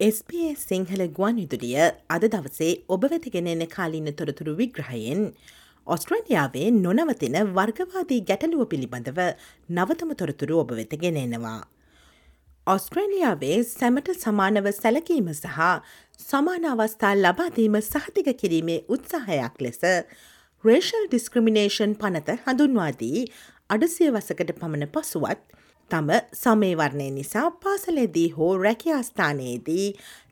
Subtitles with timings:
[0.00, 5.20] SBS Sinhala ගුවන් විදුලිය අද දවසේ ඔබ වෙතගෙන එන කාලින්න තොරතුරු විග්‍රහයෙන්
[5.86, 9.20] ඔස්ට්‍රේලියාවේ නොනවතින වර්ගවාදී ගැටලුව පිළිබඳව
[9.70, 11.60] නවතම තොරතුරු ඔබ වෙතගෙන එනවා.
[12.66, 15.60] ඔස්ට්‍රේලියාවේ සැමට සමානව සැලකීම සහ
[16.24, 19.80] සමාන අවස්ථා ලබාදීම සහතික කිරීමේ උත්සාහයක් ලෙස
[20.64, 23.28] රේෂල් ඩිස්ක්‍රමිනේෂන් පනත හඳුන්වාදී
[23.70, 25.44] අඩසිය වසකට පමණ පසුවත්
[25.92, 26.10] තම
[26.40, 29.86] සමේවරණය නිසා පාසලේදී හෝ රැකියාස්ථානයේදී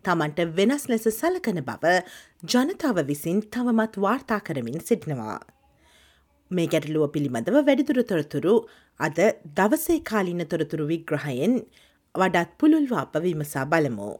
[0.04, 1.94] තමන්ට වෙනස් ලෙස සලකන බව
[2.52, 5.38] ජනතාව විසින් තවමත් වාර්තා කරමින් සිටිනවා.
[6.50, 8.54] මේ ගැටලුව පිළිබඳව වැඩිදුර තොරතුරු
[9.00, 9.18] අද
[9.58, 11.58] දවසේ කාලින තොරතුරු විග්‍රහයෙන්
[12.14, 14.10] වඩත් පුළුල්ව අප විමසා බලමු.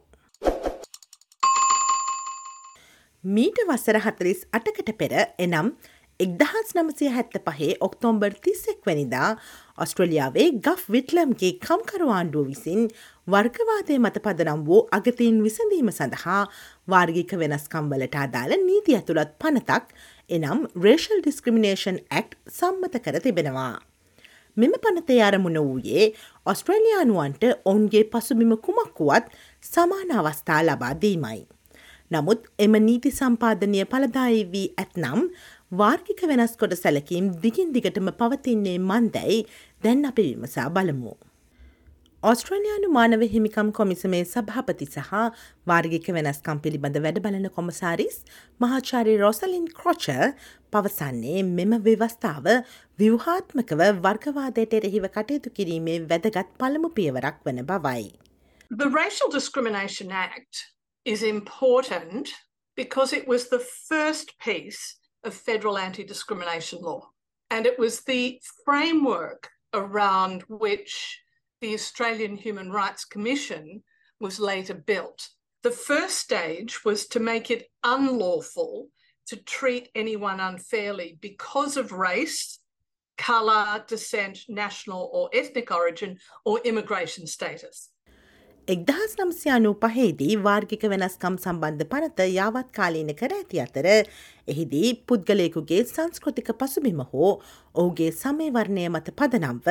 [3.25, 5.73] මීට වසර හතලිස් අටකට පෙර එනම්
[6.21, 9.27] එක්දහස් නමසය හැත්ත පහේ ඔක්තෝම්බර් තිස්සෙක් වැනිදා
[9.79, 12.81] ඔස්ට්‍රලියාවේ ගෆ් විට්ලම්ගේ කම්කරු ආණ්ඩුව විසින්
[13.27, 16.41] වර්ගවාදය මත පදනම් වූ අගතීන් විසඳීම සඳහා
[16.89, 19.95] වාර්ගික වෙනස්කම්වලට අදාළ නීති ඇතුළත් පනතක්
[20.31, 23.77] එනම් රේෂල් ඩිස්ක්‍රමිනේෂන් ඇක්් සම්මත කර තිබෙනවා.
[24.57, 26.09] මෙම පනතේ අරමුණ වූයේ
[26.47, 29.31] ඔස්ට්‍රේලියයානුවන්ට ඔවුන්ගේ පසුබිම කුමක්කුවත්
[29.65, 31.41] සමාන අවස්ථා ලබා දීමයි.
[32.11, 35.25] නමුත් එම නීති සම්පාදනය පලදායි වී ඇත්නම්
[35.73, 39.47] වාර්ගික වෙනස් කොට සැලකීම් දිගින් දිගටම පවතින්නේ මන්දැයි
[39.83, 41.13] දැන් අපි විමසා බලමු.
[42.23, 45.13] ඔස්ට්‍රලයානු මානව හිමිකම් කොමිසමේ සභාපති සහ
[45.67, 48.17] වාර්ගික වෙනස්කම් පිළිබඳ වැඩ බලන කොමසාරිස්
[48.61, 50.07] මහාචාරි රොසලින් ක්‍රෝච
[50.73, 52.49] පවසන්නේ මෙම ව්‍යවස්ථාව
[52.99, 58.09] ව්‍යවහාත්මකව වර්ගවාදයට එරෙහිව කටයුතු කිරීමේ වැදගත් පළමු පියවරක් වන බවයි.
[58.71, 60.65] The Racial Discrimination Act
[61.05, 62.33] is important
[62.79, 64.99] because it was the first piece
[65.29, 67.09] of federal anti discrimination law.
[67.51, 71.21] And it was the framework around which
[71.61, 73.85] the Australian Human Rights Commission
[74.19, 75.29] was later built.
[75.63, 78.89] The first stage was to make it unlawful
[79.27, 82.59] to treat anyone unfairly because of race,
[83.19, 87.91] colour, descent, national or ethnic origin, or immigration status.
[88.69, 93.87] එක්දහස් නම්සියානු පහේදී වාර්ගික වෙනස්කම් සම්බන්ධ පනත යාවත් කාලීන කර ඇති අතර
[94.49, 97.31] එහිදී පුද්ගලයකුගේ සංස්කෘතික පසුබිම හෝ
[97.75, 99.69] ඔහුගේ සමයවර්ණය මත පදනම්ව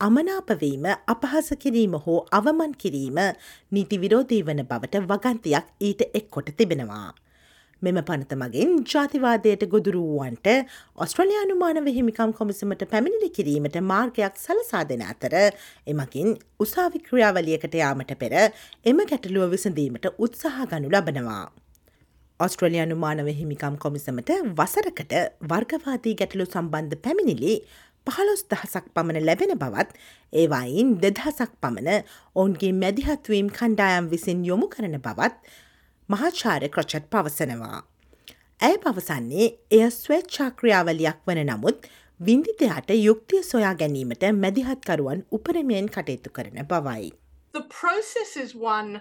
[0.00, 3.20] අමනාපවීම අපහස කිරීම හෝ අවමන් කිරීම
[3.72, 7.08] නීති විරෝධී වන බවට වගන්තියක් ඊට එක් කොට තිබෙනවා.
[7.82, 10.48] මෙම පනත මගින් ජාතිවාදයට ගොදුරුවුවන්ට
[10.98, 15.34] ඔස්ට්‍රලයානු මානව හිමිකම් කොමිසමට පැමිණිලි කිරීමට මාර්ගයක් සලසා දෙන අතර
[15.86, 18.34] එමකින් උසාවි ක්‍රියාවලියකට යාමට පෙර
[18.84, 21.44] එම ගැටලුව විසඳීමට උත්සාහ ගනු ලබනවා.
[22.40, 25.12] ඔස්ට්‍රලයානු මානව හිමිකම් කොමිසමට වසරකට
[25.44, 27.54] වර්ගවාදී ගැටලු සම්බන්ධ පැමිණිලි
[28.06, 30.00] පහළොස් දහසක් පමණ ලැබෙන බවත්
[30.32, 35.64] ඒවායින් දෙදහසක් පමණ ඔවුන්ගේ මැදිහත්වීම් කණ්ඩායම් විසින් යොමු කරන බවත්
[36.08, 37.78] මහාචාර්ය ක්‍රොචට් පවසනවා.
[38.60, 39.46] ඇය පවසන්නේ
[39.78, 41.88] එය ස්වේච්ඡාක්‍රියාවලියක් වන නමුත්
[42.26, 47.10] වින්දිතයාට යුක්තිය සොයා ගැනීමට මැදිහත්කරුවන් උපරමයෙන් කටයුතු කරන බවයි.
[47.52, 49.00] The process is one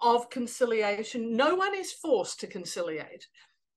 [0.00, 1.36] of conciliation.
[1.36, 3.28] No one is forced to conciliate.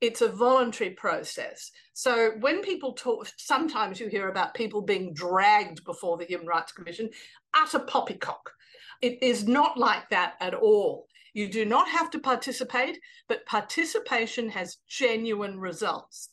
[0.01, 1.71] It's a voluntary process.
[1.93, 6.71] So when people talk, sometimes you hear about people being dragged before the Human Rights
[6.71, 7.09] Commission,
[7.53, 8.51] utter poppycock.
[9.01, 11.07] It is not like that at all.
[11.33, 16.29] You do not have to participate, but participation has genuine results.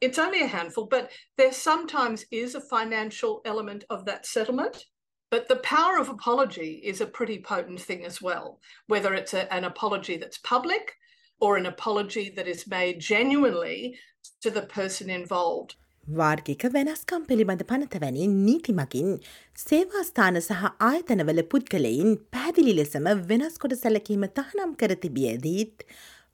[0.00, 4.84] It's only a handful, but there sometimes is a financial element of that settlement.
[5.30, 9.52] But the power of apology is a pretty potent thing as well, whether it's a,
[9.52, 10.92] an apology that's public
[11.40, 13.98] or an apology that is made genuinely
[14.42, 15.74] to the person involved.
[16.08, 19.06] වාර්ගික වෙනස්කම් පිළිබඳ පනතවැනි නීතිමකින්
[19.58, 25.86] සේවාස්ථාන සහ ආයතනවල පුද්ගලයින් පැදිලි ලෙසම වෙනස්කොට සැලකීම තහනම් කර තිබියදීත්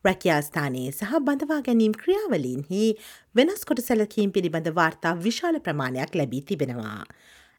[0.05, 2.85] රැකියාස්ථානයේ සහ බඳවා ගැනීම් ක්‍රියාවලින්හි
[3.35, 7.05] වෙනස්කොට සැලකීම් පිළිබඳ වාර්තා විශාල ප්‍රමාණයක් ලැබී තිබෙනවා.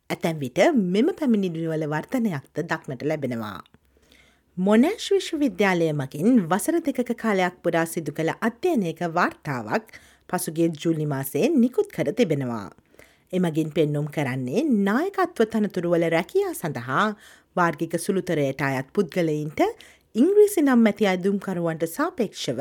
[0.10, 0.60] ඇතැම් විට
[0.94, 3.60] මෙම පැමිණිඩිවල වර්තනයක්ද දක්නට ලැබෙනවා.
[4.58, 9.96] මොනෑශ් විශ්වවිද්‍යාලය මකින් වසර දෙකක කාලයක් පුරා සිදු කළ අධ්‍යයනයක වාර්තාවක්
[10.32, 12.68] පසුගේ ජුලි මාසයෙන් නිකුත් කර තිබෙනවා.
[13.34, 17.08] එමගින් පෙන්නුම් කරන්නේ නායකත්ව තනතුරුවල රැකියා සඳහා
[17.56, 19.62] වාර්ගික සුළුතරයට අයත් පුද්ගලයින්ට
[20.16, 22.60] ඉංග්‍රීසි නම් ඇති අදුම්කරුවන්ට සාපේක්ෂව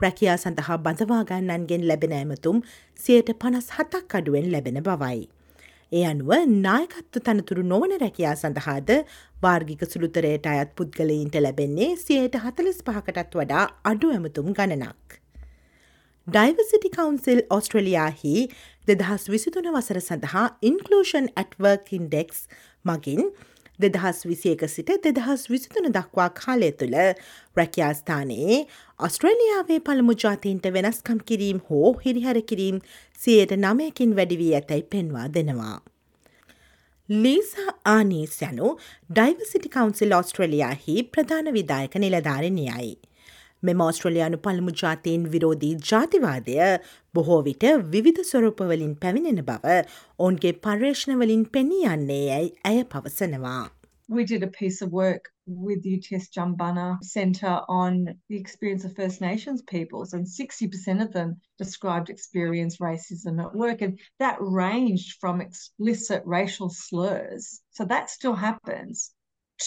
[0.00, 2.60] රැකියා සඳහා බඳවාගන්නන්ගෙන් ලැබෙන ඇමතුම්
[2.98, 5.24] සියයට පනස් හතක් අඩුවෙන් ලැබෙන බවයි.
[5.92, 6.30] ඒ අනුව
[6.60, 8.90] නායකත්ව තනතුරු නොවන රැකියා සඳහාද
[9.42, 15.23] වාර්ගික සුළුතරයට අයත් පුද්ගලයින්ට ලැබෙන්නේ සියයට හතලිස් පහකටත් වඩා අඩු ඇමතුම් ගණනක්.
[16.26, 18.30] ඩයිවසිටි කවන්සිල් ඔස්ට්‍රලයාහි
[18.88, 22.38] දෙදහස් විසිතුන වසර සඳහා ඉන්කලූෂන් ඇටවර්ක් ඉන්ඩෙක්ස්
[22.84, 23.28] මගින්
[23.78, 26.96] දෙදහස් විසියක සිට දෙදහස් විසිතුන දක්වා කාලය තුළ
[27.60, 28.58] රැකයාස්ථානයේ
[29.00, 32.82] ඔස්ට්‍රේලියාවේ පළමු ජාතීන්ට වෙනස්කම් කිරීම් හෝ හිරිහර කිරීම්
[33.18, 35.78] සියයට නමයකින් වැඩිවී ඇතැයි පෙන්වා දෙනවා.
[37.08, 38.76] ලීසා ආනීස් යනු
[39.10, 42.94] ඩයිවසිටි කවන්සිල් ඔස්ට්‍රලියයාහි ප්‍රධාන විදායක නිලධාරණයයි.
[43.63, 46.59] මෙම ඔස්ට්‍රලයානු පළමු ජාතීන් විරෝධී ජාතිවාදය
[47.13, 47.65] බොහෝ විට
[47.95, 49.75] විවිධ ස්වරූපවලින් පැමිණෙන බව
[50.19, 53.65] ඔවුන්ගේ පර්යේෂණවලින් පෙනී යන්නේ ඇයි ඇය පවසනවා.
[54.09, 58.95] We did a piece of work with the UTS Jumbunna Centre on the experience of
[58.95, 65.17] First Nations peoples, and 60% of them described experience racism at work, and that ranged
[65.19, 69.11] from explicit racial slurs, so that still happens,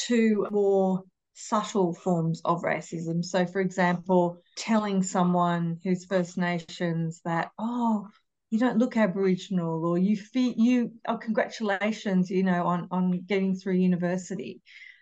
[0.06, 1.04] to more
[1.36, 3.24] subtle forms of racism.
[3.24, 8.08] So, for example, telling someone who's First Nations that, oh,
[8.50, 13.56] you don't look Aboriginal, or you feel you, oh, congratulations, you know, on, on getting
[13.56, 14.60] through university.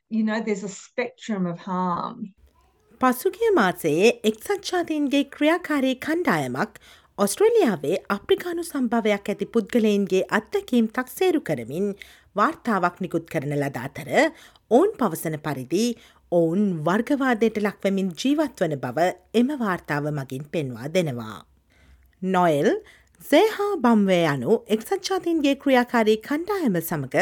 [0.09, 2.35] You know, there's a spectrum of harm.
[3.01, 6.75] පසුගිය මාසයේ එක්සත් ජාතීන්ගේ ක්‍රියාකාරී කණ්ඩායමක්
[7.25, 11.87] ඔස්ට්‍රේලියාවේ අප්‍රිකානු සම්භාවයක් ඇති පුද්ගලයින්ගේ අත්දැකීම් තක්සේරු කරමින්
[12.41, 14.11] වාර්තාවක් නිකුත් කරන ලද අතර
[14.71, 15.85] ඔවුන් පවසන පරිදි
[16.32, 21.40] ඔවුන් වර්ගවාදයට ලක්වමින් ජීවත් වන බව එම වාර්තාව මගින් පෙන්වා දෙනවා.
[22.22, 22.70] නොයල්
[23.22, 27.18] සේහා බම්වේ යනු එක්සච්ඡාතින්ගේ ක්‍රියාකාරී කණ්ඩායම සමඟ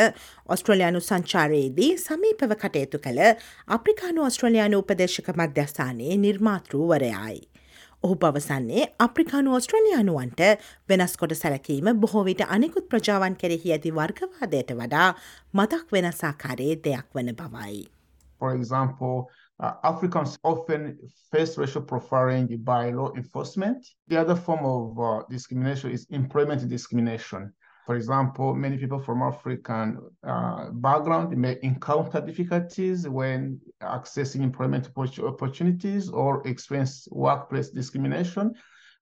[0.48, 3.22] ඔස්ට්‍රලයානු සංචාරයේදී සමීපව කටයුතු කළ
[3.70, 7.42] අප්‍රිකානු ඔස්ට්‍රලයානු උපදේශක මධ්‍යස්ථානයේ නිර්මාතෘවරයයි.
[8.04, 10.42] ඔහු පවසන්නේ අප්‍රිකානු ඔස්ට්‍රලයානුවන්ට
[10.90, 15.10] වෙනස් කොට සැලකීම බොහෝවිට අනෙකුත් ප්‍රජාවන් කෙරෙහි ඇති වර්ගවාදයට වඩා
[15.54, 17.93] මතක් වෙනසාකාරයේ දෙයක් වන බවයි.
[18.44, 19.30] For example,
[19.62, 21.00] uh, Africans often
[21.31, 23.88] face racial profiling by law enforcement.
[24.10, 27.54] The other form of uh, discrimination is employment discrimination.
[27.86, 36.10] For example, many people from African uh, background may encounter difficulties when accessing employment opportunities
[36.10, 38.54] or experience workplace discrimination.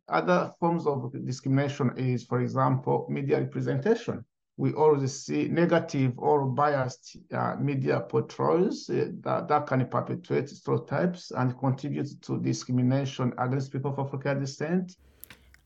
[0.08, 4.24] Other forms of discrimination is, for example, media representation
[4.58, 11.32] we always see negative or biased uh, media portrayals uh, that, that can perpetuate stereotypes
[11.32, 14.98] and contribute to discrimination against people of African descent.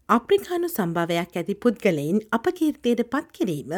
[0.10, 3.72] අප්‍රිකානු සම්භාවයක් ඇති පුද්ගලයින් අපකීර්තියට පත් කිරීම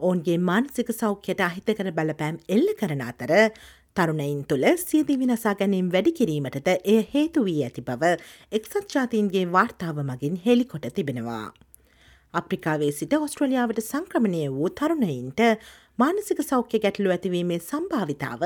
[0.00, 3.32] ඔවුන්ගේ මානසික සෞඛ්‍යයට අහිතකර බලපෑම් එල්ල කරන අතර
[3.96, 8.14] තරුණයින් තුළ සියදි විනසා ගැනීම් වැඩි කිරීමටද එය හේතු වී ඇති බව
[8.52, 11.44] එක්සත් ජාතීන්ගේ වාර්තාව මගින් හෙළිකොට තිබෙනවා.
[12.34, 15.42] අප්‍රිකාවේ සිට ඔස්ට්‍රලියාවට සංක්‍රමණය වූ තරුණයින්ට
[15.98, 18.44] මානසික සෞඛ්‍ය ගැටලු ඇතිවීමේ සම්භාවිතාව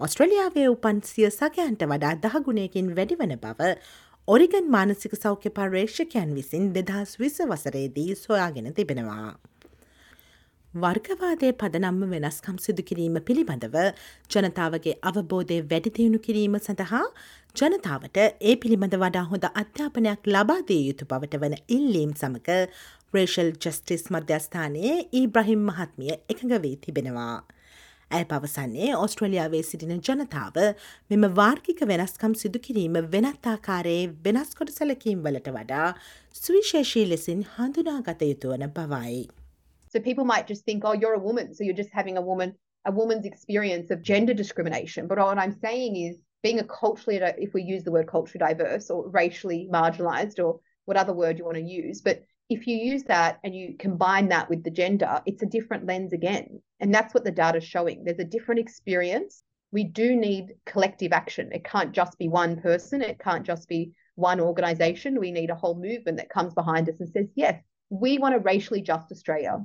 [0.00, 3.70] ඔස්ට්‍රලියාවේ උපන් සිය සගයන්ට වඩා දහගුණයකින් වැඩිවන බව
[4.28, 9.30] ඔරිගන් මානසික සෞඛ්‍ය පර්යේක්ෂකයන් විසින් දෙදහස් විස වසරේදී සොයාගෙන තිබෙනවා.
[10.74, 13.76] වර්ගවාදය පදනම්ම වෙනස්කම් සිදු කිරීම පිළිබඳව
[14.30, 17.06] ජනතාවගේ අවබෝධය වැඩිදියුණු කිරීම සඳහා
[17.56, 22.50] ජනතාවට ඒ පිළිබඳ වඩා හොඳ අධ්‍යාපනයක් ලබාදිය යුතු බවට වන ඉල්ලීම් සමඟ
[23.13, 27.35] රේෂල් ජස්ටිස් මධ්‍යස්ථානයේ ඊබ්‍රහිම් මහත්මිය එකඟ වී තිබෙනවා.
[28.11, 30.57] ඇය පවසන්නේ ඔස්ට්‍රලියාවේ සිටින ජනතාව
[31.13, 35.87] මෙම වාර්ගික වෙනස්කම් සිදු කිරීම වෙනත්තාකාරයේ වෙනස්කොට සැලකීම් වලට වඩා
[36.41, 39.25] සුවිශේෂී ලෙසින් හඳුනා ගත යුතු වන බවයි.
[39.93, 42.53] So people might just think, oh, you're a woman, so you're just having a woman,
[42.85, 45.07] a woman's experience of gender discrimination.
[45.07, 48.89] But what I'm saying is being a culturally, if we use the word culturally diverse
[48.89, 50.59] or racially marginalized or
[50.90, 54.28] what other word you want to use, but if you use that and you combine
[54.30, 56.60] that with the gender, it's a different lens again.
[56.80, 58.02] And that's what the data is showing.
[58.02, 59.44] There's a different experience.
[59.70, 61.52] We do need collective action.
[61.52, 65.20] It can't just be one person, it can't just be one organization.
[65.20, 68.40] We need a whole movement that comes behind us and says, yes, we want a
[68.40, 69.64] racially just Australia.